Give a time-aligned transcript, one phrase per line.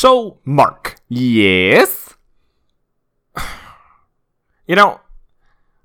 [0.00, 2.16] So, Mark, Yes.
[4.66, 4.98] you know,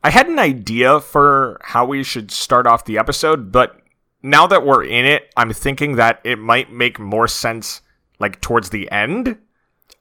[0.05, 3.81] I had an idea for how we should start off the episode, but
[4.23, 7.81] now that we're in it, I'm thinking that it might make more sense
[8.17, 9.37] like towards the end.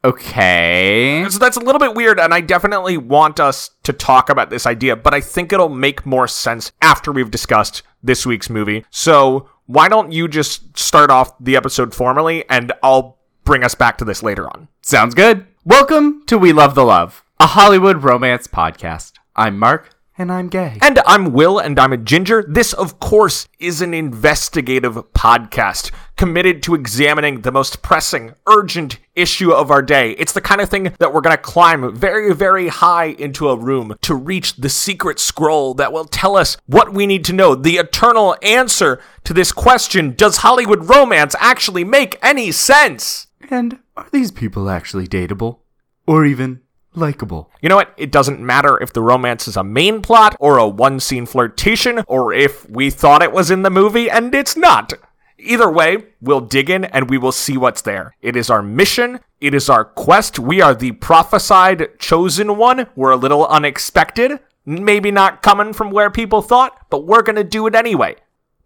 [0.04, 1.26] Okay.
[1.28, 4.64] So that's a little bit weird, and I definitely want us to talk about this
[4.64, 8.84] idea, but I think it'll make more sense after we've discussed this week's movie.
[8.90, 13.98] So why don't you just start off the episode formally, and I'll bring us back
[13.98, 14.68] to this later on.
[14.82, 15.46] Sounds good.
[15.64, 19.12] Welcome to We Love the Love, a Hollywood romance podcast.
[19.36, 20.78] I'm Mark, and I'm gay.
[20.80, 22.44] And I'm Will, and I'm a ginger.
[22.48, 29.50] This, of course, is an investigative podcast committed to examining the most pressing, urgent issue
[29.52, 30.12] of our day.
[30.12, 33.56] It's the kind of thing that we're going to climb very, very high into a
[33.56, 37.54] room to reach the secret scroll that will tell us what we need to know,
[37.54, 43.23] the eternal answer to this question Does Hollywood romance actually make any sense?
[43.50, 45.58] And are these people actually dateable?
[46.06, 46.60] Or even
[46.94, 47.50] likable?
[47.60, 47.94] You know what?
[47.96, 52.04] It doesn't matter if the romance is a main plot or a one scene flirtation
[52.06, 54.92] or if we thought it was in the movie and it's not.
[55.38, 58.14] Either way, we'll dig in and we will see what's there.
[58.22, 59.20] It is our mission.
[59.40, 60.38] It is our quest.
[60.38, 62.86] We are the prophesied chosen one.
[62.96, 64.38] We're a little unexpected.
[64.64, 68.16] Maybe not coming from where people thought, but we're going to do it anyway.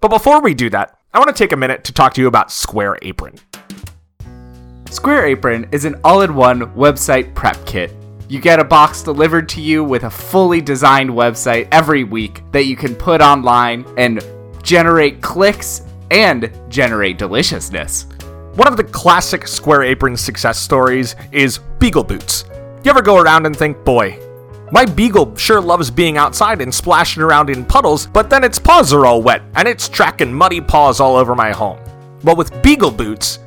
[0.01, 2.29] But before we do that, I want to take a minute to talk to you
[2.29, 3.37] about Square Apron.
[4.91, 7.95] Square Apron is an all in one website prep kit.
[8.29, 12.65] You get a box delivered to you with a fully designed website every week that
[12.65, 14.25] you can put online and
[14.63, 18.07] generate clicks and generate deliciousness.
[18.55, 22.45] One of the classic Square Apron success stories is Beagle Boots.
[22.83, 24.19] You ever go around and think, boy,
[24.73, 28.95] my beagle sure loves being outside and splashing around in puddles, but then its paws
[28.95, 31.79] are all wet and it's tracking muddy paws all over my home.
[32.25, 33.39] Well, with Beagle Boots,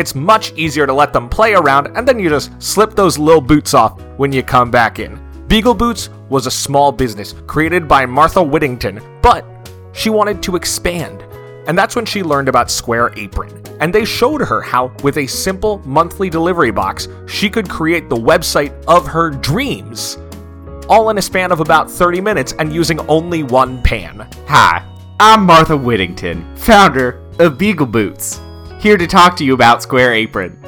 [0.00, 3.40] it's much easier to let them play around and then you just slip those little
[3.40, 5.20] boots off when you come back in.
[5.46, 9.44] Beagle Boots was a small business created by Martha Whittington, but
[9.92, 11.22] she wanted to expand.
[11.66, 13.62] And that's when she learned about Square Apron.
[13.80, 18.16] And they showed her how, with a simple monthly delivery box, she could create the
[18.16, 20.16] website of her dreams.
[20.88, 24.26] All in a span of about 30 minutes and using only one pan.
[24.46, 24.82] Hi,
[25.20, 28.40] I'm Martha Whittington, founder of Beagle Boots,
[28.80, 30.58] here to talk to you about Square Apron.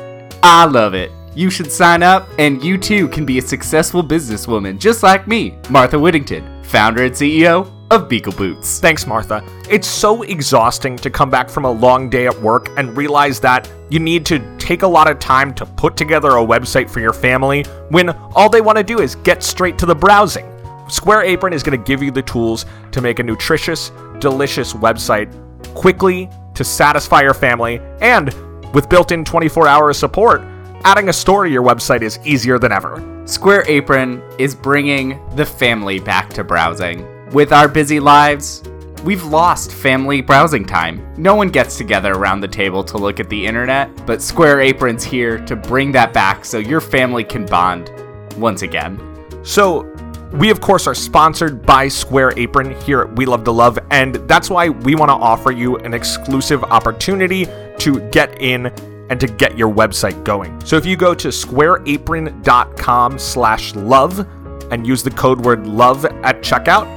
[0.42, 1.10] I love it.
[1.34, 5.56] You should sign up, and you too can be a successful businesswoman just like me,
[5.70, 8.80] Martha Whittington, founder and CEO of Beagle Boots.
[8.80, 9.42] Thanks, Martha.
[9.70, 13.66] It's so exhausting to come back from a long day at work and realize that
[13.88, 17.14] you need to take a lot of time to put together a website for your
[17.14, 20.46] family when all they want to do is get straight to the browsing.
[20.86, 25.32] Square Apron is going to give you the tools to make a nutritious, delicious website
[25.74, 28.32] quickly to satisfy your family, and
[28.74, 30.42] with built in 24 hour support,
[30.84, 33.22] adding a store to your website is easier than ever.
[33.24, 37.06] Square Apron is bringing the family back to browsing.
[37.30, 38.62] With our busy lives,
[39.04, 41.06] we've lost family browsing time.
[41.16, 45.04] No one gets together around the table to look at the internet, but Square Apron's
[45.04, 47.90] here to bring that back so your family can bond
[48.36, 49.00] once again.
[49.44, 49.91] So,
[50.32, 54.14] we of course are sponsored by Square Apron here at We Love to Love, and
[54.28, 57.46] that's why we want to offer you an exclusive opportunity
[57.78, 58.66] to get in
[59.10, 60.58] and to get your website going.
[60.64, 64.26] So if you go to squareapron.com slash love
[64.72, 66.88] and use the code word love at checkout,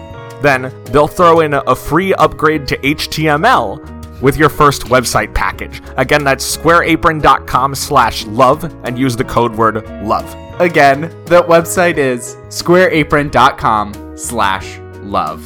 [0.42, 5.82] then they'll throw in a free upgrade to HTML with your first website package.
[5.98, 10.26] Again, that's squareapron.com slash love and use the code word love.
[10.62, 15.44] Again, the website is squareapron.com slash love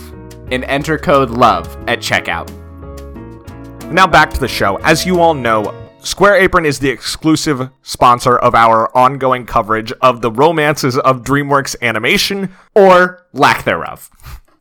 [0.52, 2.50] and enter code love at checkout.
[3.92, 4.78] Now back to the show.
[4.78, 10.22] As you all know, Square Apron is the exclusive sponsor of our ongoing coverage of
[10.22, 12.54] the romances of DreamWorks animation.
[12.74, 14.10] Or lack thereof.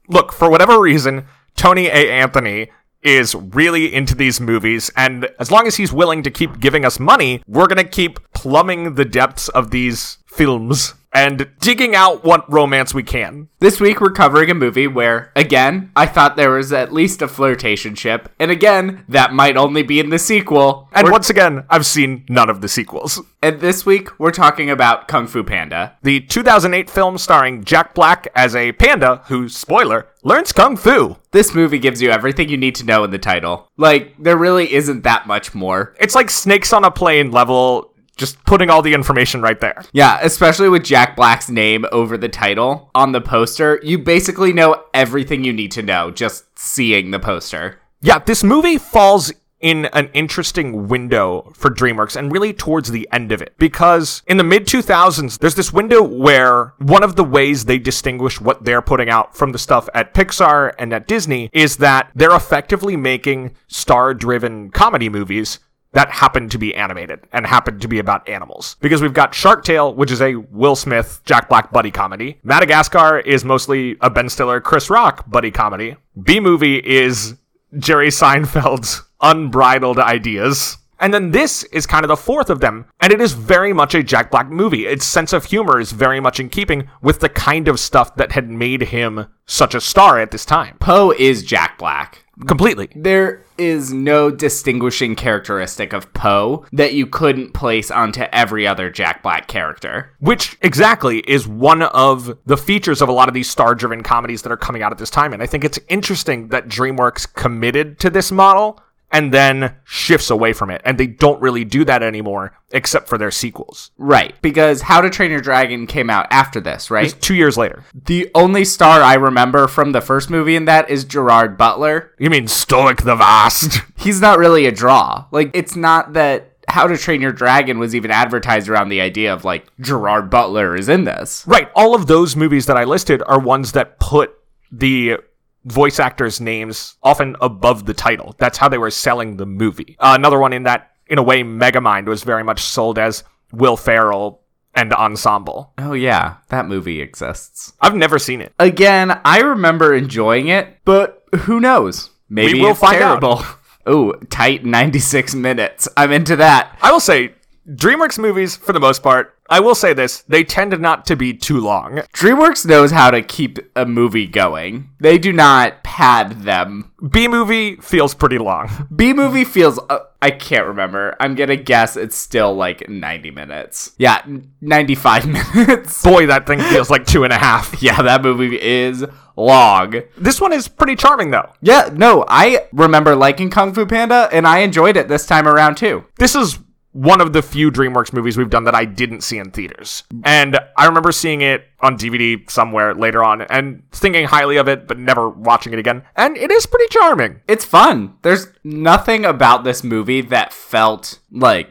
[0.09, 2.11] Look, for whatever reason, Tony A.
[2.11, 2.71] Anthony
[3.03, 6.99] is really into these movies, and as long as he's willing to keep giving us
[6.99, 12.93] money, we're gonna keep plumbing the depths of these films and digging out what romance
[12.95, 13.49] we can.
[13.61, 17.29] This week we're covering a movie where, again, I thought there was at least a
[17.29, 20.89] flirtation ship, and again, that might only be in the sequel.
[20.93, 23.21] And We're- once again, I've seen none of the sequels.
[23.43, 25.97] and this week we're talking about Kung Fu Panda.
[26.03, 31.17] The 2008 film starring Jack Black as a panda who, spoiler, learns kung fu.
[31.31, 33.69] This movie gives you everything you need to know in the title.
[33.77, 35.95] Like, there really isn't that much more.
[36.01, 37.88] It's like snakes on a plane level,
[38.19, 39.83] just putting all the information right there.
[39.93, 44.85] Yeah, especially with Jack Black's name over the title on the poster, you basically know
[44.93, 47.81] everything you need to know just seeing the poster.
[48.01, 53.33] Yeah, this movie falls in an interesting window for DreamWorks and really towards the end
[53.33, 53.55] of it.
[53.59, 58.41] Because in the mid 2000s, there's this window where one of the ways they distinguish
[58.41, 62.35] what they're putting out from the stuff at Pixar and at Disney is that they're
[62.35, 65.59] effectively making star driven comedy movies
[65.93, 68.77] that happened to be animated and happened to be about animals.
[68.81, 72.39] Because we've got Shark Tale, which is a Will Smith, Jack Black buddy comedy.
[72.43, 75.97] Madagascar is mostly a Ben Stiller, Chris Rock buddy comedy.
[76.23, 77.35] Bee Movie is
[77.79, 80.79] Jerry Seinfeld's unbridled ideas.
[81.01, 83.95] And then this is kind of the fourth of them, and it is very much
[83.95, 84.87] a Jack Black movie.
[84.87, 88.33] Its sense of humor is very much in keeping with the kind of stuff that
[88.33, 90.77] had made him such a star at this time.
[90.81, 92.25] Po is Jack Black.
[92.47, 92.89] Completely.
[92.97, 99.23] There is no distinguishing characteristic of Po that you couldn't place onto every other Jack
[99.23, 100.15] Black character.
[100.21, 104.43] Which exactly is one of the features of a lot of these star driven comedies
[104.43, 105.33] that are coming out at this time.
[105.33, 110.53] And I think it's interesting that DreamWorks committed to this model and then shifts away
[110.53, 110.83] from it.
[110.85, 113.91] And they don't really do that anymore, except for their sequels.
[113.97, 117.07] Right, because How to Train Your Dragon came out after this, right?
[117.07, 117.85] It's two years later.
[117.95, 122.13] The only star I remember from the first movie in that is Gerard Butler.
[122.19, 123.81] You mean Stoic the Vast?
[123.97, 125.27] He's not really a draw.
[125.31, 129.33] Like, it's not that How to Train Your Dragon was even advertised around the idea
[129.33, 131.45] of, like, Gerard Butler is in this.
[131.47, 131.71] right.
[131.75, 134.35] All of those movies that I listed are ones that put
[134.71, 135.17] the
[135.65, 138.35] voice actors' names often above the title.
[138.39, 139.97] That's how they were selling the movie.
[139.99, 143.77] Uh, another one in that, in a way, Megamind was very much sold as Will
[143.77, 144.43] Ferrell
[144.75, 145.73] and ensemble.
[145.79, 147.73] Oh, yeah, that movie exists.
[147.81, 148.53] I've never seen it.
[148.59, 152.11] Again, I remember enjoying it, but who knows?
[152.29, 153.21] Maybe We will it's find out.
[153.21, 153.45] terrible.
[153.91, 155.89] Oh, tight 96 minutes.
[155.97, 156.77] I'm into that.
[156.83, 157.33] I will say,
[157.67, 161.33] DreamWorks movies, for the most part, I will say this, they tend not to be
[161.33, 162.03] too long.
[162.13, 164.91] DreamWorks knows how to keep a movie going.
[165.01, 166.93] They do not pad them.
[167.11, 168.87] Bee movie feels pretty long.
[168.95, 171.17] Bee movie feels uh, I can't remember.
[171.21, 173.93] I'm going to guess it's still like 90 minutes.
[173.99, 174.21] Yeah,
[174.61, 176.03] 95 minutes.
[176.03, 177.81] Boy, that thing feels like two and a half.
[177.83, 179.05] yeah, that movie is
[179.37, 180.03] long.
[180.17, 181.53] This one is pretty charming, though.
[181.63, 185.77] Yeah, no, I remember liking Kung Fu Panda and I enjoyed it this time around
[185.77, 186.05] too.
[186.19, 186.59] This is
[186.93, 190.05] one of the few DreamWorks movies we've done that I didn't see in theaters.
[190.25, 194.89] And I remember seeing it on DVD somewhere later on and thinking highly of it,
[194.89, 196.03] but never watching it again.
[196.17, 197.41] And it is pretty charming.
[197.47, 198.17] It's fun.
[198.23, 201.71] There's nothing about this movie that felt like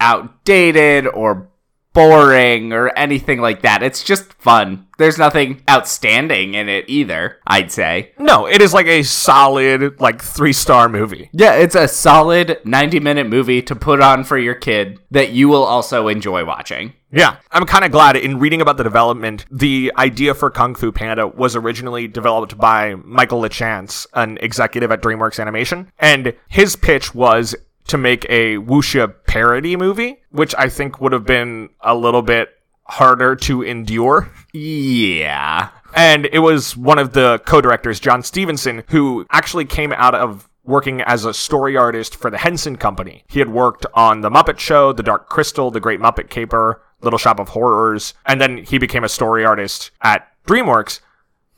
[0.00, 1.48] outdated or
[1.96, 3.82] boring or anything like that.
[3.82, 4.86] It's just fun.
[4.98, 8.12] There's nothing outstanding in it either, I'd say.
[8.18, 11.30] No, it is like a solid, like, three star movie.
[11.32, 15.48] Yeah, it's a solid 90 minute movie to put on for your kid that you
[15.48, 16.92] will also enjoy watching.
[17.12, 19.46] Yeah, I'm kind of glad in reading about the development.
[19.50, 25.02] The idea for Kung Fu Panda was originally developed by Michael Lachance, an executive at
[25.02, 27.54] DreamWorks Animation, and his pitch was
[27.88, 32.50] to make a wuxia parody movie, which I think would have been a little bit
[32.84, 34.30] harder to endure.
[34.52, 35.70] Yeah.
[35.94, 41.00] And it was one of the co-directors, John Stevenson, who actually came out of working
[41.02, 43.24] as a story artist for the Henson Company.
[43.28, 47.18] He had worked on The Muppet Show, The Dark Crystal, The Great Muppet Caper, Little
[47.18, 51.00] Shop of Horrors, and then he became a story artist at DreamWorks.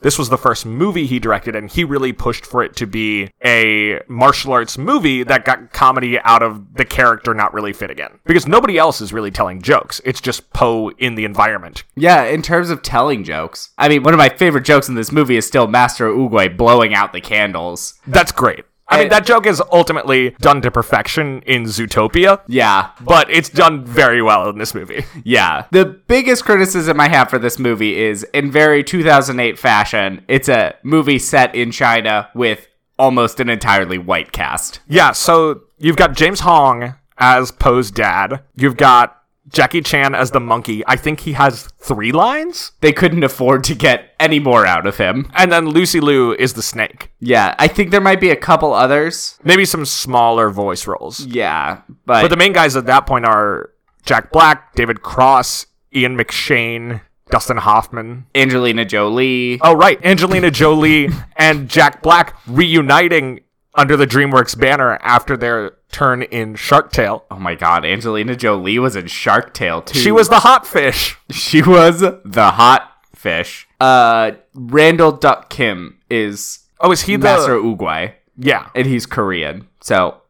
[0.00, 3.30] This was the first movie he directed, and he really pushed for it to be
[3.44, 8.20] a martial arts movie that got comedy out of the character not really fitting in.
[8.24, 10.00] Because nobody else is really telling jokes.
[10.04, 11.82] It's just Po in the environment.
[11.96, 13.70] Yeah, in terms of telling jokes.
[13.76, 16.94] I mean, one of my favorite jokes in this movie is still Master Oogway blowing
[16.94, 17.94] out the candles.
[18.06, 18.64] That's great.
[18.90, 19.10] I mean, eh.
[19.10, 22.88] that joke is ultimately done to perfection in Zootopia, Yeah.
[23.00, 25.04] but it's done very well in this movie.
[25.24, 25.64] Yeah.
[25.72, 30.74] The biggest criticism I have for this movie is in very 2008 fashion, it's a
[30.82, 32.66] movie set in China with
[32.98, 34.80] almost an entirely white cast.
[34.88, 38.42] Yeah, so you've got James Hong as Po's dad.
[38.56, 39.17] You've got
[39.48, 40.82] Jackie Chan as the monkey.
[40.86, 42.72] I think he has three lines.
[42.80, 45.30] They couldn't afford to get any more out of him.
[45.34, 47.10] And then Lucy Liu is the snake.
[47.20, 49.38] Yeah, I think there might be a couple others.
[49.42, 51.24] Maybe some smaller voice roles.
[51.24, 53.70] Yeah, but, But the main guys at that point are
[54.04, 57.00] Jack Black, David Cross, Ian McShane,
[57.30, 58.26] Dustin Hoffman.
[58.34, 59.58] Angelina Jolie.
[59.62, 60.02] Oh, right.
[60.04, 63.40] Angelina Jolie and Jack Black reuniting
[63.78, 67.24] under the DreamWorks banner after their turn in Shark Tale.
[67.30, 69.98] Oh my god, Angelina Jolie was in Shark Tale too.
[69.98, 71.16] She was the hot fish.
[71.30, 73.66] she was the hot fish.
[73.80, 78.14] Uh Randall Duk Kim is Oh, is he the Master Oogway.
[78.36, 79.66] Yeah, and he's Korean.
[79.80, 80.20] So,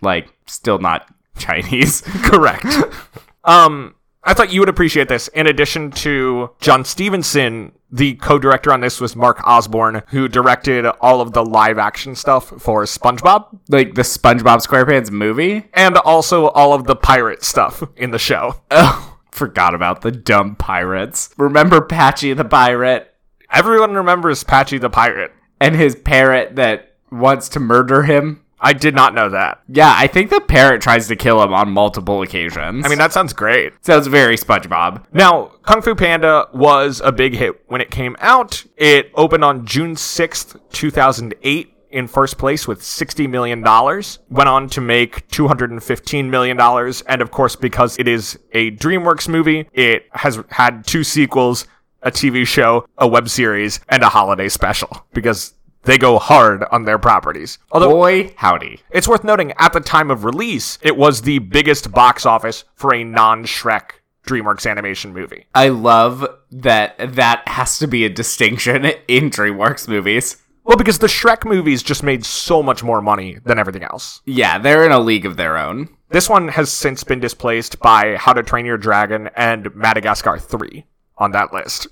[0.00, 2.00] like, still not Chinese.
[2.22, 2.66] correct.
[3.44, 5.28] um, I thought you would appreciate this.
[5.28, 11.20] In addition to John Stevenson, the co-director on this was Mark Osborne, who directed all
[11.20, 15.64] of the live action stuff for SpongeBob Like the SpongeBob SquarePants movie?
[15.72, 18.60] and also all of the pirate stuff in the show.
[18.70, 21.30] Oh, forgot about the dumb pirates.
[21.38, 23.06] Remember Patchy the pirate
[23.50, 25.32] Everyone remembers Patchy the pirate.
[25.60, 28.44] and his parrot that wants to murder him?
[28.60, 29.62] I did not know that.
[29.68, 32.84] Yeah, I think the parrot tries to kill him on multiple occasions.
[32.84, 33.72] I mean, that sounds great.
[33.84, 35.04] sounds very SpongeBob.
[35.12, 38.64] Now, Kung Fu Panda was a big hit when it came out.
[38.76, 43.62] It opened on June 6th, 2008 in first place with $60 million.
[43.62, 46.60] Went on to make $215 million.
[47.06, 51.66] And of course, because it is a DreamWorks movie, it has had two sequels,
[52.02, 56.84] a TV show, a web series, and a holiday special because they go hard on
[56.84, 57.58] their properties.
[57.72, 58.80] Although Boy, howdy.
[58.90, 62.94] it's worth noting at the time of release, it was the biggest box office for
[62.94, 63.92] a non Shrek
[64.26, 65.46] DreamWorks animation movie.
[65.54, 70.36] I love that that has to be a distinction in DreamWorks movies.
[70.64, 74.20] Well, because the Shrek movies just made so much more money than everything else.
[74.26, 75.88] Yeah, they're in a league of their own.
[76.10, 80.84] This one has since been displaced by How to Train Your Dragon and Madagascar 3
[81.18, 81.88] on that list.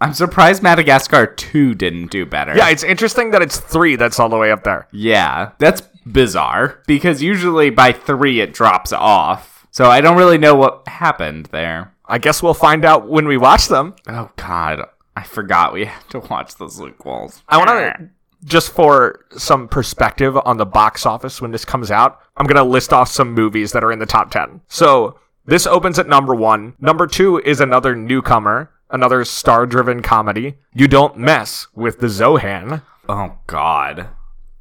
[0.00, 2.56] I'm surprised Madagascar 2 didn't do better.
[2.56, 4.88] Yeah, it's interesting that it's 3 that's all the way up there.
[4.92, 9.66] Yeah, that's bizarre because usually by 3 it drops off.
[9.70, 11.94] So I don't really know what happened there.
[12.06, 13.94] I guess we'll find out when we watch them.
[14.06, 14.82] Oh god,
[15.16, 17.42] I forgot we had to watch the sequels.
[17.48, 18.10] I want to,
[18.44, 22.62] just for some perspective on the box office when this comes out, I'm going to
[22.62, 24.60] list off some movies that are in the top 10.
[24.68, 26.74] So this opens at number one.
[26.80, 30.56] Number two is another newcomer, another star driven comedy.
[30.74, 34.08] You Don't Mess with the Zohan, Oh god.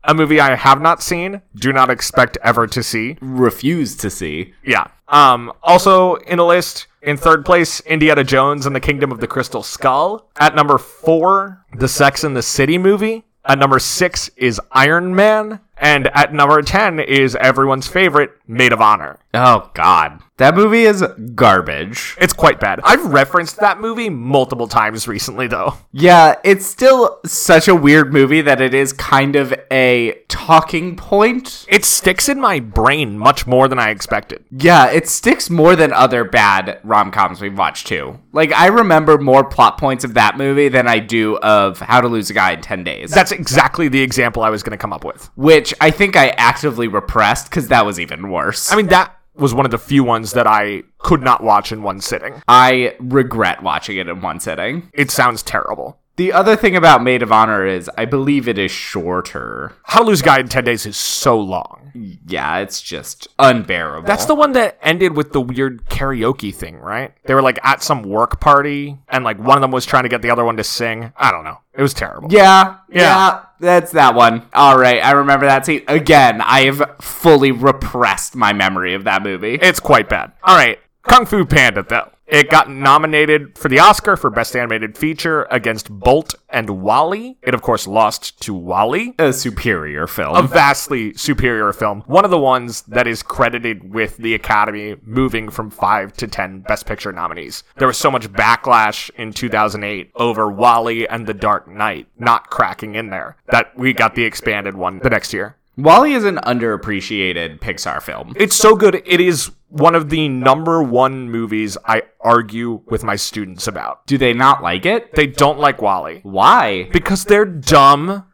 [0.03, 3.17] a movie I have not seen, do not expect ever to see.
[3.21, 4.53] Refuse to see.
[4.63, 4.87] Yeah.
[5.09, 9.27] Um, also in the list, in third place, Indiana Jones and the Kingdom of the
[9.27, 10.29] Crystal Skull.
[10.39, 13.23] At number four, the Sex and the City movie.
[13.45, 15.59] At number six is Iron Man.
[15.77, 19.19] And at number 10 is everyone's favorite, Made of Honor.
[19.33, 20.21] Oh god.
[20.37, 21.03] That movie is
[21.33, 22.15] garbage.
[22.19, 22.79] It's quite bad.
[22.83, 25.73] I've referenced that movie multiple times recently, though.
[25.91, 31.65] Yeah, it's still such a weird movie that it is kind of a talking point.
[31.67, 34.45] It sticks in my brain much more than I expected.
[34.51, 38.19] Yeah, it sticks more than other bad rom coms we've watched too.
[38.31, 42.07] Like, I remember more plot points of that movie than I do of How to
[42.07, 43.09] Lose a Guy in 10 Days.
[43.09, 45.31] That's exactly the example I was going to come up with.
[45.35, 48.71] which I think I actively repressed because that was even worse.
[48.71, 51.83] I mean, that was one of the few ones that I could not watch in
[51.83, 52.41] one sitting.
[52.47, 54.89] I regret watching it in one sitting.
[54.93, 55.99] It sounds terrible.
[56.17, 59.73] The other thing about Made of Honor is I believe it is shorter.
[59.83, 61.91] How to Lose a Guy in 10 Days is so long.
[62.25, 64.07] Yeah, it's just unbearable.
[64.07, 67.13] That's the one that ended with the weird karaoke thing, right?
[67.25, 70.09] They were like at some work party and like one of them was trying to
[70.09, 71.13] get the other one to sing.
[71.15, 71.59] I don't know.
[71.73, 72.31] It was terrible.
[72.31, 73.01] Yeah, Yeah.
[73.01, 74.43] yeah, that's that one.
[74.53, 75.83] All right, I remember that scene.
[75.87, 79.55] Again, I have fully repressed my memory of that movie.
[79.55, 80.31] It's quite bad.
[80.43, 80.79] All right.
[81.07, 82.11] Kung Fu Panda, though.
[82.27, 87.37] It got nominated for the Oscar for Best Animated Feature against Bolt and WALL-E.
[87.41, 89.15] It, of course, lost to WALL-E.
[89.17, 90.35] a superior film.
[90.35, 92.03] a vastly superior film.
[92.05, 96.59] One of the ones that is credited with the Academy moving from five to ten
[96.59, 97.63] Best Picture nominees.
[97.77, 102.95] There was so much backlash in 2008 over WALL-E and The Dark Knight not cracking
[102.95, 105.55] in there that we got the expanded one the next year.
[105.77, 108.33] WALL-E is an underappreciated Pixar film.
[108.35, 108.95] It's so good.
[109.05, 114.07] It is one of the number one movies I argue with my students about.
[114.07, 115.13] Do they not like it?
[115.13, 116.89] They don't like WALL-E Why?
[116.91, 118.25] because they're dumb.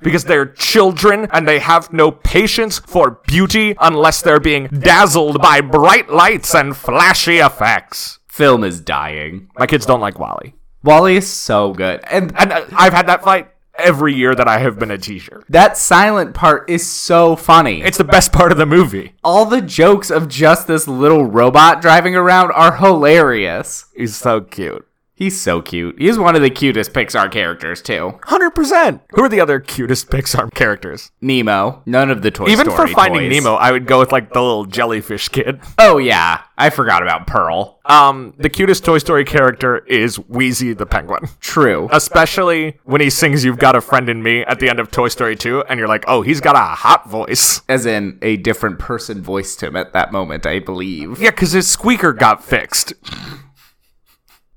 [0.00, 5.60] Because they're children and they have no patience for beauty unless they're being dazzled by
[5.60, 8.18] bright lights and flashy effects.
[8.28, 9.48] Film is dying.
[9.56, 10.54] My kids don't like WALL-E.
[10.82, 12.00] WALL-E is so good.
[12.10, 15.42] And And uh, I've had that fight every year that I have been a teacher.
[15.48, 17.82] that silent part is so funny.
[17.82, 19.14] It's the best part of the movie.
[19.24, 23.86] all the jokes of just this little robot driving around are hilarious.
[23.96, 24.86] He's so cute.
[25.16, 25.94] He's so cute.
[25.96, 28.18] He's one of the cutest Pixar characters too.
[28.24, 29.00] 100%.
[29.10, 31.12] Who are the other cutest Pixar characters?
[31.20, 31.82] Nemo.
[31.86, 32.66] None of the Toy Story characters.
[32.66, 33.44] Even Story for Finding toys.
[33.44, 35.60] Nemo, I would go with like the little jellyfish kid.
[35.78, 37.78] Oh yeah, I forgot about Pearl.
[37.84, 41.28] Um, the cutest Toy Story character is Wheezy the penguin.
[41.38, 41.88] True.
[41.92, 45.08] Especially when he sings You've Got a Friend in Me at the end of Toy
[45.08, 47.60] Story 2, and you're like, oh, he's got a hot voice.
[47.68, 51.20] As in a different person voiced him at that moment, I believe.
[51.20, 52.94] Yeah, because his squeaker got fixed.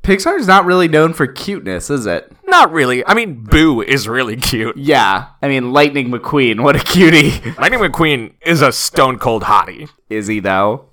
[0.07, 2.31] Pixar's not really known for cuteness, is it?
[2.45, 3.05] Not really.
[3.05, 4.77] I mean, Boo is really cute.
[4.77, 5.27] Yeah.
[5.41, 7.31] I mean, Lightning McQueen, what a cutie.
[7.59, 9.89] Lightning McQueen is a stone cold hottie.
[10.09, 10.91] is he though?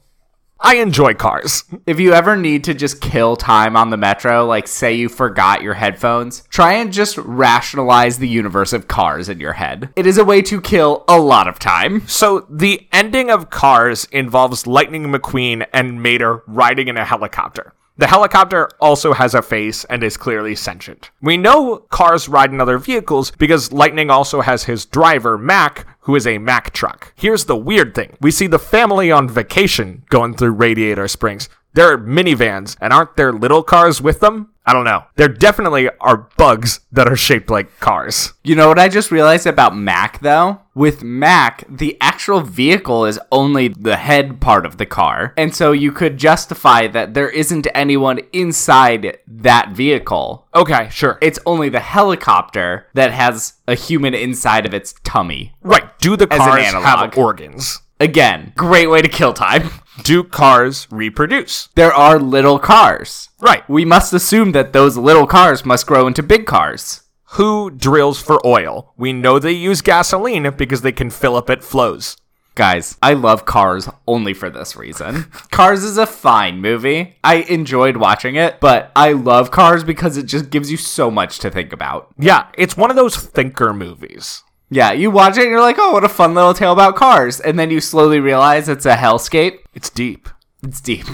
[0.59, 1.63] I enjoy cars.
[1.87, 5.63] If you ever need to just kill time on the metro, like say you forgot
[5.63, 9.91] your headphones, try and just rationalize the universe of cars in your head.
[9.95, 12.05] It is a way to kill a lot of time.
[12.09, 17.75] So the ending of Cars involves Lightning McQueen and Mater riding in a helicopter.
[17.97, 21.13] The helicopter also has a face and is clearly sentient.
[21.23, 26.17] We know cars ride in other vehicles because Lightning also has his driver, Mack, who
[26.17, 27.13] is a Mack truck.
[27.15, 28.17] Here's the weird thing.
[28.21, 31.49] We see the family on vacation going through Radiator Springs.
[31.75, 34.51] There are minivans, and aren't there little cars with them?
[34.67, 35.05] I don't know.
[35.17, 38.33] There definitely are bugs that are shaped like cars.
[38.43, 40.61] You know what I just realized about Mack though?
[40.75, 45.35] With Mack, the actual vehicle is only the head part of the car.
[45.37, 50.49] And so you could justify that there isn't anyone inside that vehicle.
[50.55, 51.19] Okay, sure.
[51.21, 55.55] It's only the helicopter that has a human inside of its tummy.
[55.63, 55.85] right.
[55.99, 56.85] Do the an cars analog.
[56.85, 57.81] have organs?
[58.05, 59.71] Again, great way to kill time.
[60.03, 61.71] Do cars reproduce?
[61.75, 63.31] There are little cars.
[63.41, 63.67] Right.
[63.67, 67.05] We must assume that those little cars must grow into big cars.
[67.39, 68.93] Who drills for oil?
[68.99, 72.19] We know they use gasoline because they can fill up at Flo's.
[72.55, 75.25] Guys, I love Cars only for this reason.
[75.51, 77.17] Cars is a fine movie.
[77.25, 81.39] I enjoyed watching it, but I love Cars because it just gives you so much
[81.39, 82.13] to think about.
[82.17, 84.44] Yeah, it's one of those thinker movies.
[84.71, 87.41] Yeah, you watch it and you're like, oh, what a fun little tale about cars.
[87.41, 89.59] And then you slowly realize it's a hellscape.
[89.75, 90.29] It's deep.
[90.63, 91.07] It's deep.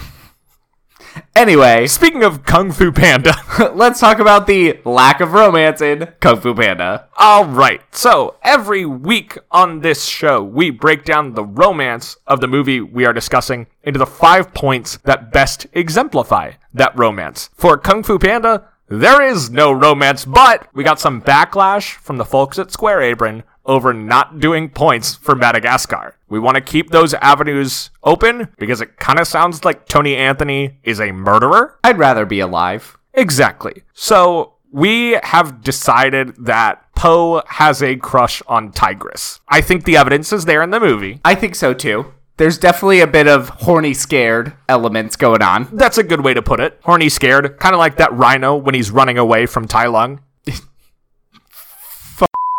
[1.34, 3.34] Anyway, Speaking of Kung Fu Panda.
[3.74, 7.08] let's talk about the lack of romance in Kung Fu Panda.
[7.16, 7.80] All right.
[7.94, 13.04] So, every week on this show, we break down the romance of the movie we
[13.06, 17.50] are discussing into the five points that best exemplify that romance.
[17.54, 22.24] For Kung Fu Panda, there is no romance, but we got some backlash from the
[22.24, 26.16] folks at Square Apron over not doing points for Madagascar.
[26.28, 30.80] We want to keep those avenues open because it kind of sounds like Tony Anthony
[30.82, 31.78] is a murderer.
[31.84, 32.98] I'd rather be alive.
[33.14, 33.84] Exactly.
[33.94, 39.38] So we have decided that Po has a crush on Tigress.
[39.48, 41.20] I think the evidence is there in the movie.
[41.24, 42.12] I think so too.
[42.40, 45.68] There's definitely a bit of horny scared elements going on.
[45.74, 46.80] That's a good way to put it.
[46.84, 50.20] Horny scared, kind of like that rhino when he's running away from Tai Lung.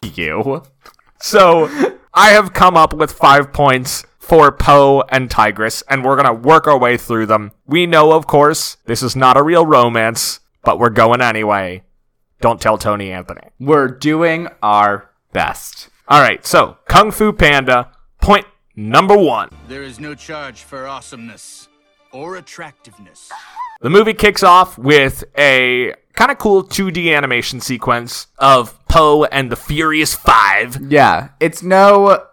[0.03, 0.62] You.
[1.19, 6.32] So I have come up with five points for Po and Tigress, and we're gonna
[6.32, 7.51] work our way through them.
[7.65, 11.82] We know, of course, this is not a real romance, but we're going anyway.
[12.39, 13.49] Don't tell Tony Anthony.
[13.60, 15.89] We're doing our best.
[16.08, 19.49] All right, so Kung Fu Panda, point number one.
[19.67, 21.67] There is no charge for awesomeness
[22.12, 23.29] or attractiveness.
[23.81, 29.51] The movie kicks off with a kind of cool 2D animation sequence of Po and
[29.51, 30.77] the Furious Five.
[30.91, 32.25] Yeah, it's no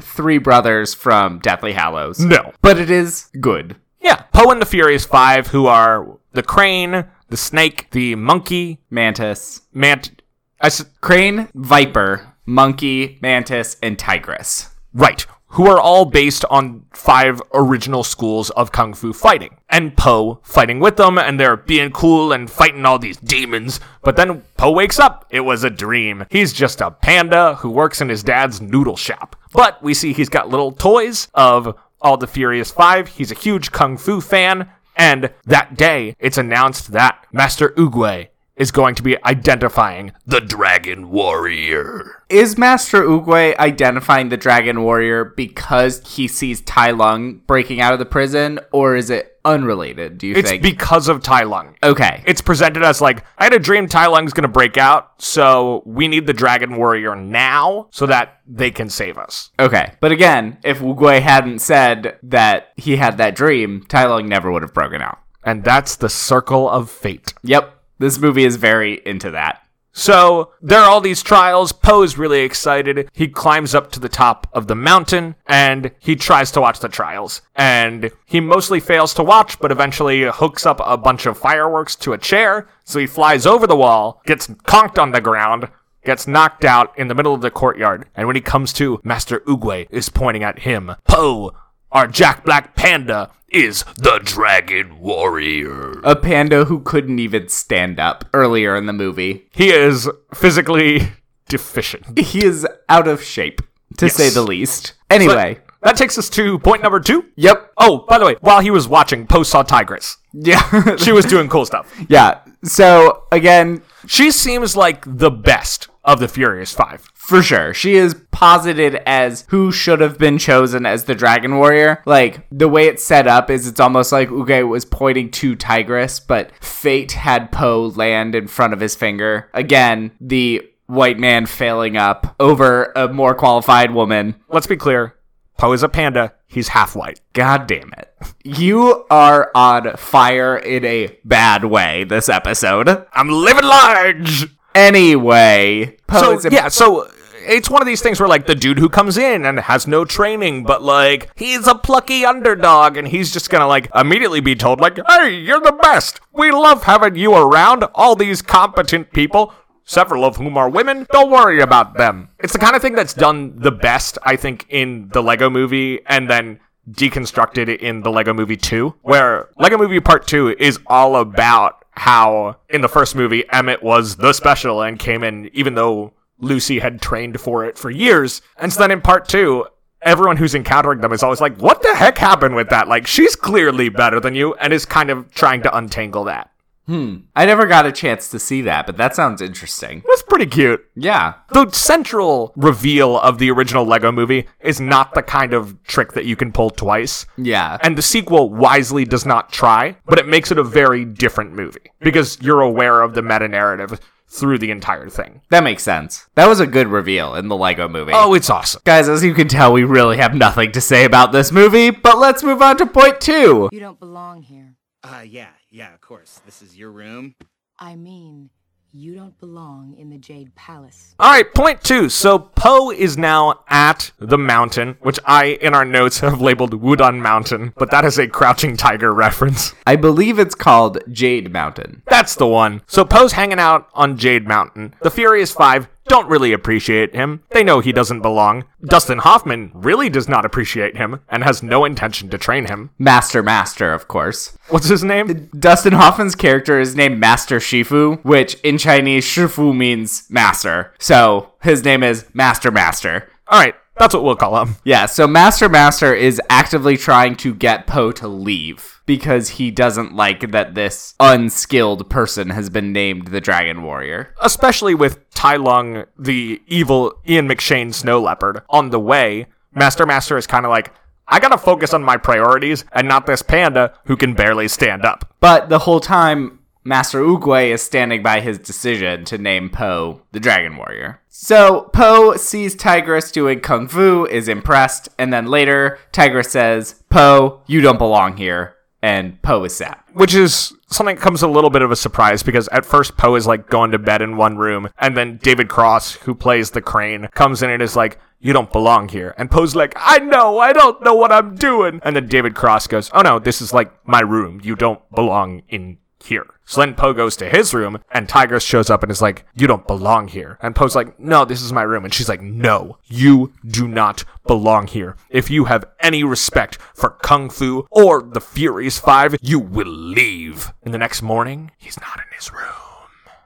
[0.00, 2.18] three brothers from Deathly Hallows.
[2.20, 2.52] No.
[2.62, 3.76] But it is good.
[4.00, 9.62] Yeah, Po and the Furious Five, who are the crane, the snake, the monkey, Mantis,
[9.72, 10.22] mant.
[10.60, 14.70] I s- crane, viper, monkey, mantis, and tigress.
[14.94, 19.56] right, who are all based on five original schools of kung fu fighting.
[19.68, 23.80] And Po fighting with them, and they're being cool and fighting all these demons.
[24.02, 25.26] But then Po wakes up.
[25.30, 26.26] It was a dream.
[26.30, 29.36] He's just a panda who works in his dad's noodle shop.
[29.52, 33.08] But we see he's got little toys of all the Furious Five.
[33.08, 34.70] He's a huge kung fu fan.
[34.96, 41.10] And that day, it's announced that Master Oogway is going to be identifying the Dragon
[41.10, 42.22] Warrior.
[42.28, 47.98] Is Master Oogway identifying the Dragon Warrior because he sees Tai Lung breaking out of
[47.98, 50.64] the prison, or is it unrelated, do you It's think?
[50.64, 51.76] It's because of Tai Lung.
[51.82, 52.22] okay.
[52.26, 56.08] It's presented as like, I had a dream Tai Lung's gonna break out, so we
[56.08, 59.50] need the Dragon Warrior now so that they can save us.
[59.60, 59.92] Okay.
[60.00, 64.62] But again, if Oogway hadn't said that he had that dream, Tai Lung never would
[64.62, 65.18] have broken out.
[65.44, 67.32] And that's the circle of fate.
[67.44, 67.72] Yep.
[67.98, 69.62] This movie is very into that.
[69.98, 71.72] So there are all these trials.
[71.72, 73.08] Po's really excited.
[73.14, 76.88] He climbs up to the top of the mountain and he tries to watch the
[76.90, 77.40] trials.
[77.54, 82.12] And he mostly fails to watch, but eventually hooks up a bunch of fireworks to
[82.12, 82.68] a chair.
[82.84, 85.68] So he flies over the wall, gets conked on the ground,
[86.04, 88.06] gets knocked out in the middle of the courtyard.
[88.14, 90.92] And when he comes to, Master Oogway is pointing at him.
[91.08, 91.52] Po,
[91.96, 96.00] our Jack Black Panda, is the Dragon Warrior.
[96.04, 99.48] A panda who couldn't even stand up earlier in the movie.
[99.54, 101.08] He is physically
[101.48, 102.18] deficient.
[102.18, 103.62] He is out of shape,
[103.96, 104.14] to Yes.
[104.14, 104.92] say the least.
[105.08, 105.60] Anyway.
[105.82, 107.26] That takes us to point number two.
[107.36, 107.72] Yep.
[107.78, 110.16] Oh, by the way, while he was watching, Po saw Tigress.
[110.34, 110.96] Yeah.
[110.96, 111.94] She was doing cool stuff.
[112.08, 112.40] yeah.
[112.64, 117.02] So again, She seems like the best of the Furious Five.
[117.14, 117.74] For sure.
[117.74, 122.02] She is posited as who should have been chosen as the Dragon Warrior.
[122.06, 126.20] Like, the way it's set up is it's almost like Uge was pointing to Tigress,
[126.20, 129.50] but fate had Po land in front of his finger.
[129.52, 134.36] Again, the white man failing up over a more qualified woman.
[134.48, 135.16] Let's be clear
[135.58, 137.20] Po is a panda, he's half white.
[137.32, 138.12] God damn it.
[138.44, 143.06] You are on fire in a bad way this episode.
[143.12, 144.55] I'm living large!
[144.76, 145.96] Anyway,
[146.42, 147.10] So, yeah, so
[147.46, 150.04] it's one of these things where, like, the dude who comes in and has no
[150.04, 154.80] training, but, like, he's a plucky underdog, and he's just gonna, like, immediately be told,
[154.80, 156.20] like, hey, you're the best!
[156.32, 159.54] We love having you around, all these competent people.
[159.84, 161.06] Several of whom are women.
[161.12, 162.28] Don't worry about them.
[162.40, 166.00] It's the kind of thing that's done the best, I think, in the Lego movie,
[166.06, 166.58] and then
[166.90, 172.56] deconstructed in the Lego Movie 2, where Lego Movie Part 2 is all about how
[172.68, 177.00] in the first movie Emmet was the special and came in even though Lucy had
[177.00, 178.42] trained for it for years.
[178.58, 179.66] And so then in Part 2,
[180.02, 182.88] everyone who's encountering them is always like, what the heck happened with that?
[182.88, 186.50] Like, she's clearly better than you, and is kind of trying to untangle that.
[186.88, 190.02] I never got a chance to see that, but that sounds interesting.
[190.08, 190.84] That's pretty cute.
[190.94, 191.34] Yeah.
[191.50, 196.26] The central reveal of the original Lego movie is not the kind of trick that
[196.26, 197.26] you can pull twice.
[197.36, 197.78] Yeah.
[197.82, 201.90] And the sequel wisely does not try, but it makes it a very different movie
[202.00, 205.40] because you're aware of the meta narrative through the entire thing.
[205.50, 206.26] That makes sense.
[206.34, 208.12] That was a good reveal in the Lego movie.
[208.14, 208.82] Oh, it's awesome.
[208.84, 212.18] Guys, as you can tell, we really have nothing to say about this movie, but
[212.18, 213.68] let's move on to point two.
[213.72, 214.74] You don't belong here.
[215.04, 216.40] Uh, yeah, yeah, of course.
[216.46, 217.34] This is your room.
[217.78, 218.48] I mean,
[218.94, 221.14] you don't belong in the Jade Palace.
[221.20, 222.08] All right, point two.
[222.08, 227.20] So Po is now at the mountain, which I, in our notes, have labeled Wudang
[227.20, 229.74] Mountain, but that is a Crouching Tiger reference.
[229.86, 232.02] I believe it's called Jade Mountain.
[232.06, 232.80] That's the one.
[232.86, 234.94] So Po's hanging out on Jade Mountain.
[235.02, 237.42] The Furious Five don't really appreciate him.
[237.50, 238.64] They know he doesn't belong.
[238.84, 242.90] Dustin Hoffman really does not appreciate him and has no intention to train him.
[242.98, 244.56] Master Master, of course.
[244.68, 245.48] What's his name?
[245.58, 250.92] Dustin Hoffman's character is named Master Shifu, which in Chinese, Shifu means master.
[250.98, 253.28] So his name is Master Master.
[253.48, 254.76] All right, that's what we'll call him.
[254.84, 260.14] Yeah, so Master Master is actively trying to get Po to leave because he doesn't
[260.14, 264.34] like that this unskilled person has been named the Dragon Warrior.
[264.40, 269.46] Especially with Tai Lung, the evil Ian McShane snow leopard, on the way.
[269.72, 270.92] Master Master is kind of like,
[271.28, 275.34] I gotta focus on my priorities and not this panda who can barely stand up.
[275.40, 280.38] But the whole time, Master Oogway is standing by his decision to name Po the
[280.38, 281.20] Dragon Warrior.
[281.28, 287.62] So Po sees Tigress doing kung fu, is impressed, and then later Tigress says, "Po,
[287.66, 289.96] you don't belong here," and Po is sad.
[290.12, 293.34] which is something that comes a little bit of a surprise because at first Po
[293.34, 296.80] is like going to bed in one room, and then David Cross, who plays the
[296.80, 300.60] crane, comes in and is like, "You don't belong here," and Po's like, "I know,
[300.60, 303.74] I don't know what I'm doing," and then David Cross goes, "Oh no, this is
[303.74, 304.60] like my room.
[304.62, 306.46] You don't belong in." Here.
[306.64, 309.68] So then Po goes to his room, and Tigress shows up and is like, You
[309.68, 310.58] don't belong here.
[310.60, 312.04] And Po's like, No, this is my room.
[312.04, 315.14] And she's like, No, you do not belong here.
[315.30, 320.72] If you have any respect for Kung Fu or the Furious Five, you will leave.
[320.82, 322.74] And the next morning, he's not in his room.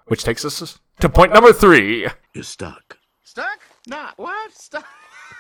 [0.07, 2.09] Which takes us to point number three.
[2.35, 2.97] You're stuck.
[3.25, 3.61] Stuck?
[3.87, 4.55] Nah, what?
[4.55, 4.87] Stuck?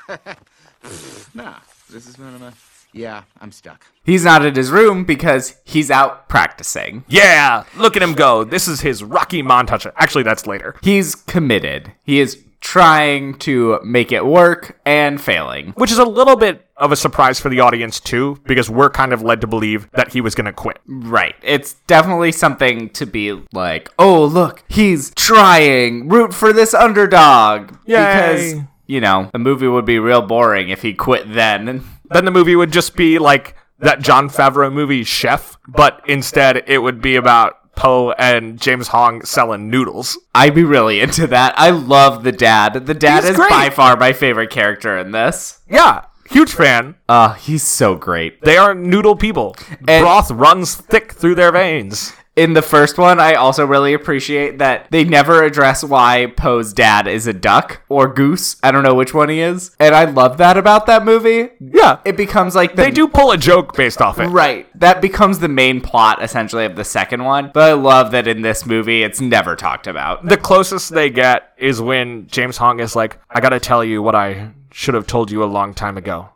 [1.34, 1.56] nah,
[1.88, 2.52] this is one of my.
[2.92, 3.86] Yeah, I'm stuck.
[4.02, 7.04] He's not in his room because he's out practicing.
[7.08, 8.44] Yeah, look at him go.
[8.44, 9.90] This is his Rocky montage.
[9.96, 10.74] Actually, that's later.
[10.82, 11.92] He's committed.
[12.04, 15.70] He is trying to make it work and failing.
[15.72, 19.12] Which is a little bit of a surprise for the audience, too, because we're kind
[19.12, 20.78] of led to believe that he was going to quit.
[20.86, 21.34] Right.
[21.42, 26.08] It's definitely something to be like, oh, look, he's trying.
[26.08, 27.76] Root for this underdog.
[27.86, 27.96] Yay.
[27.96, 28.54] Because,
[28.86, 31.84] you know, the movie would be real boring if he quit then.
[32.10, 36.78] Then the movie would just be like that Jon Favreau movie, Chef, but instead it
[36.78, 40.18] would be about Po and James Hong selling noodles.
[40.34, 41.54] I'd be really into that.
[41.56, 42.86] I love the dad.
[42.86, 43.50] The dad He's is great.
[43.50, 45.60] by far my favorite character in this.
[45.70, 46.96] Yeah, huge fan.
[47.08, 48.42] Uh, he's so great.
[48.42, 49.56] They are noodle people.
[49.88, 52.12] And- Broth runs thick through their veins.
[52.36, 57.08] In the first one, I also really appreciate that they never address why Po's dad
[57.08, 58.56] is a duck or goose.
[58.62, 59.74] I don't know which one he is.
[59.80, 61.48] And I love that about that movie.
[61.58, 64.28] Yeah, It becomes like the they do pull a joke based off it.
[64.28, 64.68] Right.
[64.78, 67.50] That becomes the main plot essentially of the second one.
[67.52, 70.24] But I love that in this movie it's never talked about.
[70.24, 74.14] The closest they get is when James Hong is like, I gotta tell you what
[74.14, 76.30] I should have told you a long time ago.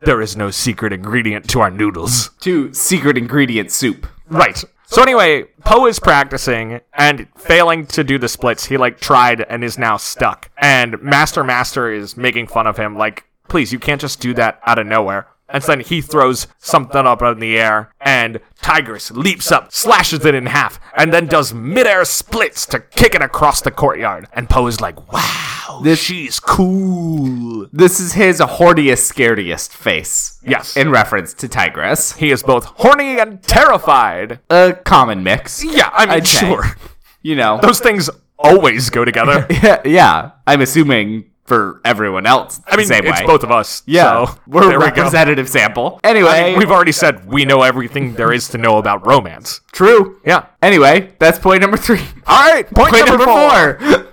[0.00, 2.30] There is no secret ingredient to our noodles.
[2.40, 4.06] To secret ingredient soup.
[4.28, 4.64] Right.
[4.90, 8.66] So anyway, Po is practicing and failing to do the splits.
[8.66, 10.50] He like tried and is now stuck.
[10.58, 14.60] And Master Master is making fun of him like, "Please, you can't just do that
[14.66, 19.12] out of nowhere." And so then he throws something up in the air, and Tigress
[19.12, 23.60] leaps up, slashes it in half, and then does midair splits to kick it across
[23.60, 24.26] the courtyard.
[24.32, 30.38] And Po is like, "Wow, Oh, this- she's cool." This is his horniest, scariest face.
[30.46, 30.76] Yes.
[30.76, 32.16] In reference to Tigress.
[32.16, 34.40] He is both horny and terrified.
[34.50, 35.62] A common mix.
[35.64, 36.46] Yeah, I mean, I'd say.
[36.46, 36.64] sure.
[37.22, 37.58] You know.
[37.62, 39.46] Those things always go together.
[39.62, 40.30] yeah, yeah.
[40.46, 42.60] I'm assuming for everyone else.
[42.66, 43.26] I mean, same it's way.
[43.26, 43.82] both of us.
[43.84, 45.98] Yeah, so we're there a we representative sample.
[46.04, 49.60] Anyway, I mean, we've already said we know everything there is to know about romance.
[49.72, 50.20] true.
[50.24, 50.46] Yeah.
[50.62, 52.00] Anyway, that's point number three.
[52.26, 53.78] All right, point, Point number, four.
[53.80, 54.06] It is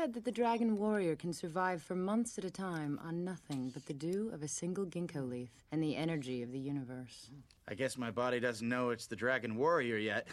[0.00, 3.84] said that the dragon warrior can survive for months at a time on nothing but
[3.86, 7.30] the dew of a single ginkgo leaf and the energy of the universe.
[7.66, 10.28] I guess my body doesn't know it's the Dragon Warrior yet.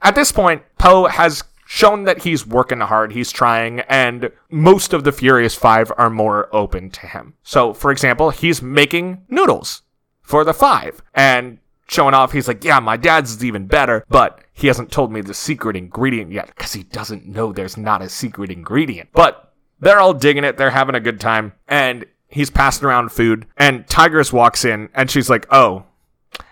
[0.00, 5.04] At this point, Po has shown that he's working hard, he's trying, and most of
[5.04, 7.34] the Furious Five are more open to him.
[7.42, 9.82] So, for example, he's making noodles
[10.22, 12.32] for the Five and showing off.
[12.32, 15.76] He's like, Yeah, my dad's is even better, but he hasn't told me the secret
[15.76, 19.10] ingredient yet because he doesn't know there's not a secret ingredient.
[19.12, 23.46] But they're all digging it, they're having a good time, and he's passing around food.
[23.56, 25.86] And Tigress walks in and she's like, Oh,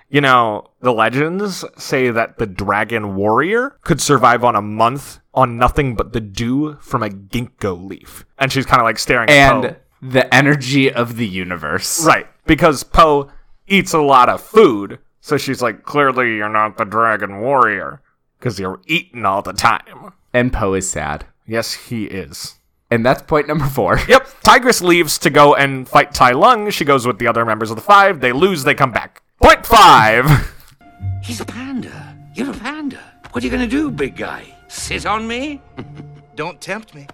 [0.09, 5.57] you know, the legends say that the dragon warrior could survive on a month on
[5.57, 8.27] nothing but the dew from a ginkgo leaf.
[8.39, 12.05] And she's kind of like staring at And the energy of the universe.
[12.05, 12.27] Right.
[12.47, 13.31] Because Po
[13.67, 14.99] eats a lot of food.
[15.23, 18.03] So she's like, clearly you're not the dragon warrior.
[18.39, 20.13] Because you're eating all the time.
[20.35, 21.27] And Po is sad.
[21.47, 22.57] Yes, he is.
[22.91, 24.01] And that's point number four.
[24.09, 24.29] Yep.
[24.43, 26.69] Tigress leaves to go and fight Tai Lung.
[26.71, 28.21] She goes with the other members of the five.
[28.21, 29.23] They lose, they come back.
[29.41, 30.27] Point five.
[31.23, 32.19] He's a panda.
[32.35, 33.01] You're a panda.
[33.31, 34.57] What are you gonna do, big guy?
[34.67, 35.63] Sit on me?
[36.35, 37.07] Don't tempt me.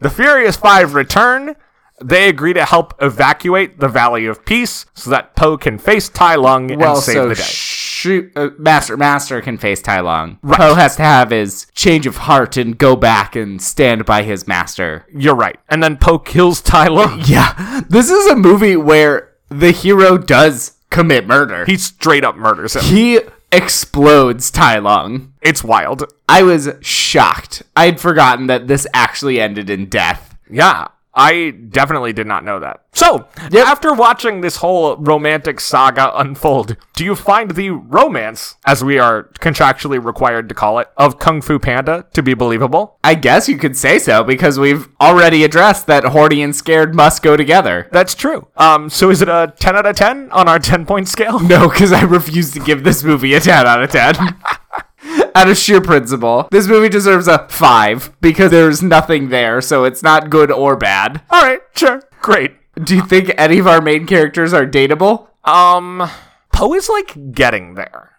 [0.00, 1.56] The Furious Five return.
[2.02, 6.36] They agree to help evacuate the Valley of Peace so that Po can face Tai
[6.36, 7.42] Lung Well, and save so the day.
[7.42, 10.38] shoot, uh, Master Master can face Tai Lung.
[10.42, 14.48] Po has to have his change of heart and go back and stand by his
[14.48, 15.04] master.
[15.14, 15.58] You're right.
[15.68, 17.20] And then Po kills Tai Lung.
[17.26, 21.64] Yeah, this is a movie where the hero does commit murder.
[21.66, 22.82] He straight up murders him.
[22.82, 23.20] he
[23.52, 25.32] explodes Tai Lung.
[25.42, 26.04] It's wild.
[26.28, 27.62] I was shocked.
[27.76, 30.36] I'd forgotten that this actually ended in death.
[30.50, 30.88] Yeah.
[31.14, 32.84] I definitely did not know that.
[32.92, 38.98] So, after watching this whole romantic saga unfold, do you find the romance, as we
[38.98, 42.98] are contractually required to call it, of Kung Fu Panda to be believable?
[43.02, 47.22] I guess you could say so because we've already addressed that horny and scared must
[47.22, 47.88] go together.
[47.90, 48.48] That's true.
[48.56, 51.40] Um, so is it a 10 out of 10 on our 10 point scale?
[51.40, 54.14] No, because I refuse to give this movie a 10 out of 10.
[55.34, 56.48] out of sheer principle.
[56.50, 61.22] This movie deserves a 5 because there's nothing there, so it's not good or bad.
[61.30, 62.02] All right, sure.
[62.20, 62.52] Great.
[62.82, 65.28] Do you think any of our main characters are dateable?
[65.44, 66.08] Um,
[66.52, 68.12] Po is like getting there.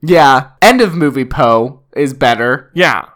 [0.00, 0.50] Yeah.
[0.62, 2.70] End of movie Po is better.
[2.74, 3.06] Yeah.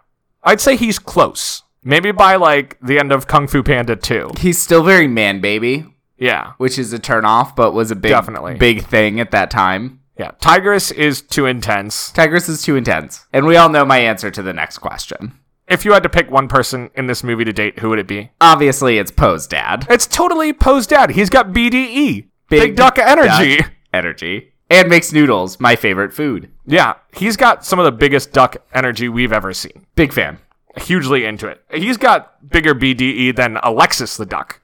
[0.43, 1.63] I'd say he's close.
[1.85, 4.33] Maybe by like the end of Kung Fu Panda 2.
[4.39, 5.87] He's still very man baby,
[6.19, 6.53] Yeah.
[6.59, 8.55] which is a turnoff, but was a big Definitely.
[8.57, 10.01] big thing at that time.
[10.19, 10.33] Yeah.
[10.41, 12.11] Tigress is too intense.
[12.13, 13.27] Tigress is too intense.
[13.33, 15.39] And we all know my answer to the next question.
[15.69, 18.07] If you had to pick one person in this movie to date, who would it
[18.07, 18.31] be?
[18.41, 19.87] Obviously, it's Po's dad.
[19.89, 21.11] It's totally Po's dad.
[21.11, 22.29] He's got BDE.
[22.49, 23.59] Big, Duck Energy.
[23.59, 24.53] Duck energy.
[24.69, 26.51] And makes noodles, my favorite food.
[26.67, 26.95] Yeah.
[27.15, 29.87] He's got some of the biggest duck energy we've ever seen.
[29.95, 30.39] Big fan.
[30.77, 31.63] Hugely into it.
[31.71, 34.61] He's got bigger BDE than Alexis the duck.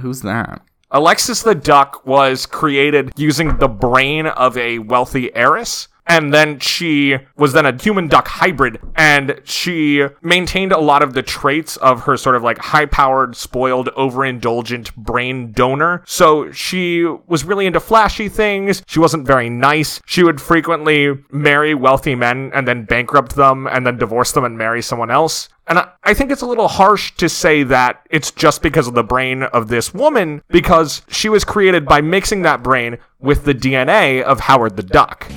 [0.00, 0.62] Who's that?
[0.94, 5.88] Alexis the Duck was created using the brain of a wealthy heiress.
[6.06, 11.14] And then she was then a human duck hybrid, and she maintained a lot of
[11.14, 16.02] the traits of her sort of like high powered, spoiled, overindulgent brain donor.
[16.06, 18.82] So she was really into flashy things.
[18.86, 20.00] She wasn't very nice.
[20.04, 24.58] She would frequently marry wealthy men and then bankrupt them and then divorce them and
[24.58, 25.48] marry someone else.
[25.68, 28.94] And I, I think it's a little harsh to say that it's just because of
[28.94, 33.54] the brain of this woman, because she was created by mixing that brain with the
[33.54, 35.30] DNA of Howard the Duck.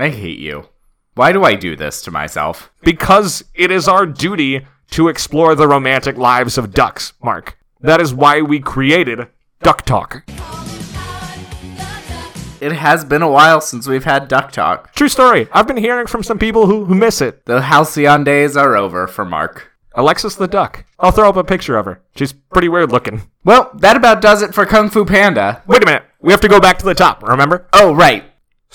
[0.00, 0.68] I hate you.
[1.14, 2.70] Why do I do this to myself?
[2.82, 7.58] Because it is our duty to explore the romantic lives of ducks, Mark.
[7.80, 9.28] That is why we created
[9.62, 10.24] Duck Talk.
[12.60, 14.94] It has been a while since we've had Duck Talk.
[14.94, 15.48] True story.
[15.52, 17.44] I've been hearing from some people who, who miss it.
[17.46, 19.72] The halcyon days are over for Mark.
[19.94, 20.84] Alexis the Duck.
[20.98, 22.02] I'll throw up a picture of her.
[22.16, 23.22] She's pretty weird looking.
[23.44, 25.62] Well, that about does it for Kung Fu Panda.
[25.66, 26.04] Wait a minute.
[26.20, 27.66] We have to go back to the top, remember?
[27.72, 28.24] Oh, right.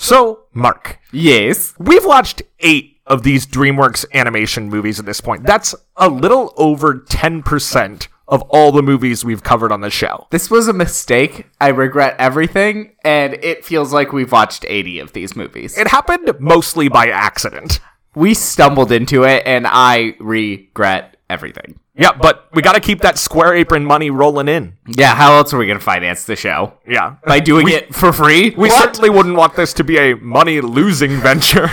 [0.02, 1.74] So, Mark, Yes.
[1.78, 5.46] we've watched eight of these DreamWorks animation movies at this point.
[5.46, 10.26] That's a little over 10% of all the movies we've covered on the show.
[10.30, 11.46] This was a mistake.
[11.60, 15.78] I regret everything, and it feels like we've watched 80 of these movies.
[15.78, 17.78] It happened mostly by accident.
[18.16, 21.78] We stumbled into it, and I regret everything.
[21.94, 24.78] Yeah, but we got to keep that Square Apron money rolling in.
[24.86, 26.72] Yeah, how else are we going to finance the show?
[26.88, 27.16] Yeah.
[27.26, 28.50] By doing it for free?
[28.50, 28.82] We What?
[28.82, 31.68] certainly wouldn't want this to be a money losing venture.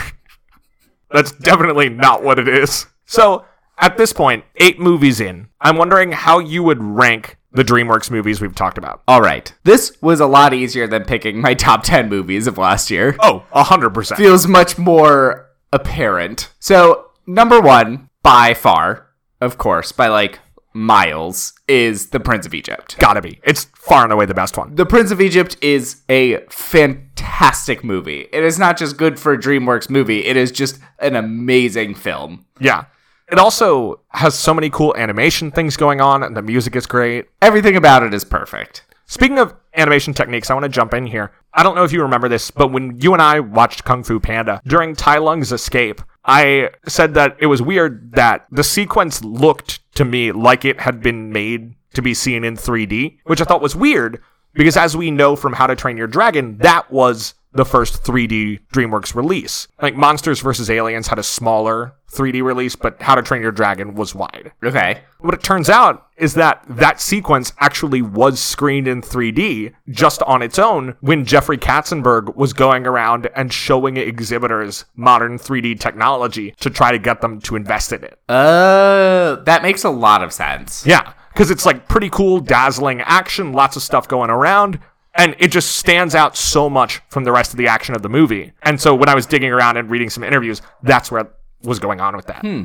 [1.12, 2.86] That's definitely not what it is.
[3.06, 3.46] So,
[3.78, 8.42] at this point, eight movies in, I'm wondering how you would rank the DreamWorks movies
[8.42, 9.02] we've talked about.
[9.08, 9.52] All right.
[9.64, 13.16] This was a lot easier than picking my top 10 movies of last year.
[13.22, 14.18] Oh, 100%.
[14.18, 16.52] Feels much more apparent.
[16.60, 19.08] So, number one, by far,
[19.42, 20.40] of course, by like
[20.74, 22.96] miles, is The Prince of Egypt.
[23.00, 23.40] Gotta be.
[23.44, 24.76] It's far and away the best one.
[24.76, 28.28] The Prince of Egypt is a fantastic movie.
[28.32, 32.46] It is not just good for a DreamWorks movie, it is just an amazing film.
[32.60, 32.86] Yeah.
[33.32, 37.28] It also has so many cool animation things going on, and the music is great.
[37.42, 38.86] Everything about it is perfect.
[39.06, 41.32] Speaking of animation techniques, I want to jump in here.
[41.54, 44.20] I don't know if you remember this, but when you and I watched Kung Fu
[44.20, 49.80] Panda during Tai Lung's escape, I said that it was weird that the sequence looked
[49.96, 53.62] to me like it had been made to be seen in 3D, which I thought
[53.62, 54.22] was weird
[54.54, 58.60] because as we know from How to Train Your Dragon, that was the first 3D
[58.74, 59.68] DreamWorks release.
[59.82, 60.70] Like Monsters vs.
[60.70, 64.52] Aliens had a smaller 3D release, but How to Train Your Dragon was wide.
[64.64, 65.02] Okay.
[65.20, 70.42] What it turns out is that that sequence actually was screened in 3D just on
[70.42, 76.70] its own when Jeffrey Katzenberg was going around and showing exhibitors modern 3D technology to
[76.70, 78.20] try to get them to invest in it.
[78.30, 80.86] Uh, that makes a lot of sense.
[80.86, 84.80] Yeah, because it's like pretty cool, dazzling action, lots of stuff going around.
[85.16, 88.10] And it just stands out so much from the rest of the action of the
[88.10, 88.54] movie.
[88.64, 91.30] And so when I was digging around and reading some interviews, that's where
[91.64, 92.42] was going on with that.
[92.42, 92.64] Hmm.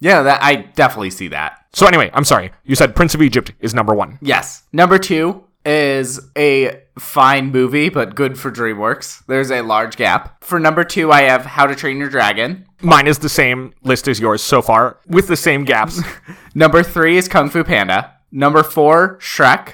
[0.00, 1.66] Yeah, that I definitely see that.
[1.72, 2.52] So anyway, I'm sorry.
[2.64, 4.18] You said Prince of Egypt is number one.
[4.22, 4.62] Yes.
[4.72, 9.24] Number two is a fine movie, but good for DreamWorks.
[9.26, 10.44] There's a large gap.
[10.44, 12.66] For number two, I have How to Train Your Dragon.
[12.82, 16.00] Mine is the same list as yours so far, with the same gaps.
[16.54, 18.12] Number three is Kung Fu Panda.
[18.30, 19.72] Number four, Shrek.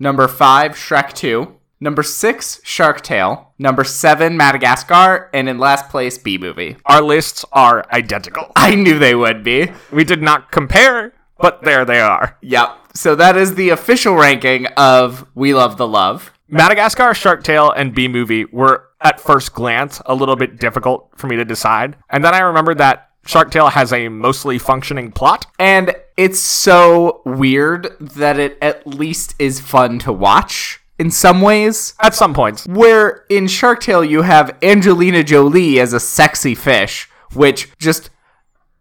[0.00, 1.56] Number five, Shrek 2.
[1.78, 3.52] Number six, Shark Tale.
[3.58, 5.28] Number seven, Madagascar.
[5.34, 6.78] And in last place, Bee Movie.
[6.86, 8.50] Our lists are identical.
[8.56, 9.70] I knew they would be.
[9.92, 12.38] We did not compare, but there they are.
[12.40, 12.78] Yep.
[12.94, 16.32] So that is the official ranking of We Love the Love.
[16.48, 21.26] Madagascar, Shark Tale, and Bee Movie were, at first glance, a little bit difficult for
[21.26, 21.96] me to decide.
[22.08, 25.46] And then I remembered that Shark Tale has a mostly functioning plot.
[25.58, 31.94] And it's so weird that it at least is fun to watch in some ways.
[32.00, 37.08] At some points, Where in Shark Tale you have Angelina Jolie as a sexy fish,
[37.32, 38.10] which just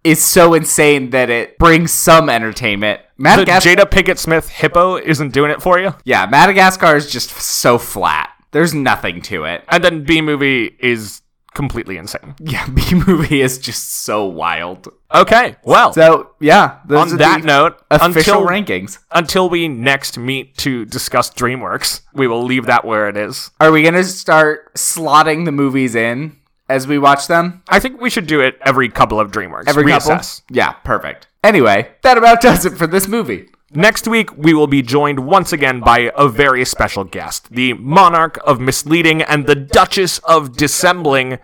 [0.04, 3.02] is so insane that it brings some entertainment.
[3.18, 5.94] the Madagascar, Jada Pinkett Smith hippo isn't doing it for you.
[6.06, 8.30] yeah, Madagascar is just so flat.
[8.52, 9.64] There's nothing to it.
[9.70, 11.22] And then Bee Movie is
[11.62, 12.36] completely insane.
[12.54, 14.88] Yeah, Bee movie is just so wild.
[15.14, 19.00] Okay, well, So yeah, on that note, official until, rankings.
[19.12, 23.52] until we next meet to discuss DreamWorks, we will leave that where it is.
[23.60, 26.38] Are we gonna start slotting the movies in
[26.70, 27.62] as we watch them?
[27.68, 29.68] I think we should do it every couple of DreamWorks.
[29.68, 30.42] Every Reassess.
[30.42, 30.56] couple?
[30.56, 31.28] Yeah, perfect.
[31.44, 33.50] Anyway, that about does it for this movie.
[33.72, 38.40] Next week, we will be joined once again by a very special guest, the monarch
[38.44, 41.38] of misleading and the duchess of dissembling,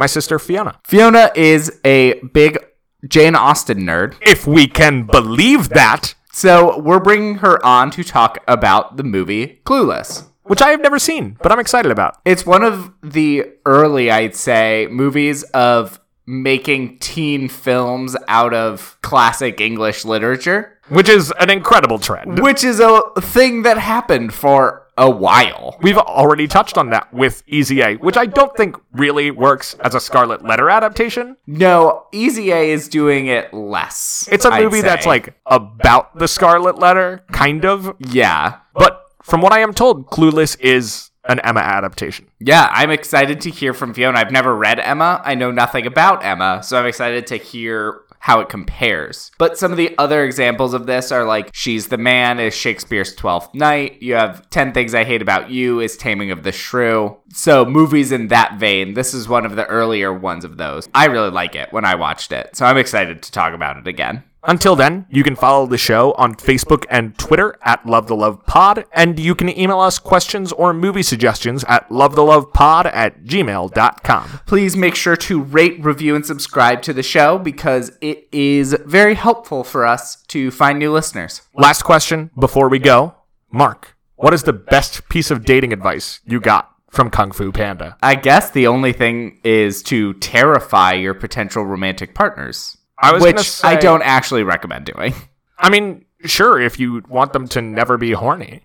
[0.00, 0.80] my sister Fiona.
[0.84, 2.58] Fiona is a big
[3.06, 8.38] Jane Austen nerd, If we can believe that, so we're bringing her on to talk
[8.48, 10.24] about the movie Clueless.
[10.44, 12.16] which I have never seen, but I'm excited about.
[12.24, 19.60] It's one of the early, I'd say, movies of making teen films out of classic
[19.60, 22.40] English literature, Which is an incredible trend.
[22.40, 25.78] which is a thing that happened for a while.
[25.80, 29.94] We've already touched on that with Easy A, which I don't think really works as
[29.94, 31.36] a Scarlet Letter adaptation.
[31.46, 34.28] No, Easy A is doing it less.
[34.30, 35.08] It's a I'd movie that's say.
[35.10, 37.96] like about the Scarlet Letter, kind of.
[37.98, 38.58] yeah.
[38.74, 42.26] But from what I am told, Clueless is an Emma adaptation.
[42.38, 44.18] Yeah, I'm excited to hear from Fiona.
[44.18, 45.20] I've never read Emma.
[45.24, 49.30] I know nothing about Emma, so I'm excited to hear how it compares.
[49.38, 53.14] But some of the other examples of this are like She's the Man is Shakespeare's
[53.14, 54.02] Twelfth Night.
[54.02, 57.16] You have 10 Things I Hate About You is Taming of the Shrew.
[57.32, 60.88] So movies in that vein, this is one of the earlier ones of those.
[60.94, 63.86] I really like it when I watched it, so I'm excited to talk about it
[63.86, 64.22] again.
[64.44, 68.44] Until then, you can follow the show on Facebook and Twitter at Love the Love
[68.46, 74.40] Pod, and you can email us questions or movie suggestions at lovethelovepod at gmail.com.
[74.46, 79.14] Please make sure to rate, review, and subscribe to the show because it is very
[79.14, 81.42] helpful for us to find new listeners.
[81.54, 83.14] Last question before we go.
[83.52, 87.96] Mark, what is the best piece of dating advice you got from Kung Fu Panda?
[88.02, 92.76] I guess the only thing is to terrify your potential romantic partners.
[93.00, 95.14] I was which gonna I don't actually recommend doing.
[95.58, 98.62] I mean, sure, if you want them to never be horny.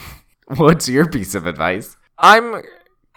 [0.46, 1.96] What's your piece of advice?
[2.18, 2.62] I'm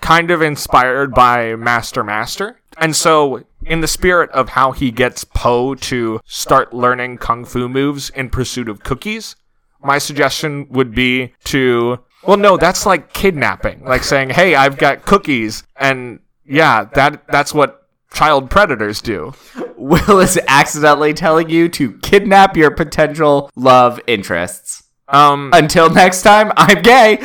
[0.01, 2.59] kind of inspired by Master Master.
[2.77, 7.67] And so, in the spirit of how he gets Po to start learning kung fu
[7.67, 9.35] moves in pursuit of cookies,
[9.83, 11.99] my suggestion would be to.
[12.25, 13.83] Well, no, that's like kidnapping.
[13.83, 15.63] Like saying, hey, I've got cookies.
[15.75, 17.76] And yeah, that that's what
[18.13, 19.33] child predators do.
[19.77, 24.83] Will is accidentally telling you to kidnap your potential love interests.
[25.07, 27.17] Um, Until next time, I'm gay.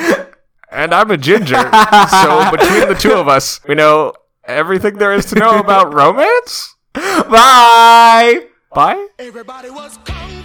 [0.70, 1.56] and I'm a ginger.
[2.10, 4.12] so, between the two of us, we know
[4.44, 6.76] everything there is to know about romance.
[6.94, 8.46] Bye.
[8.74, 9.08] Bye.
[9.18, 10.41] Everybody was kung